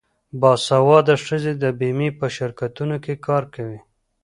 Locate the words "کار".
3.27-3.43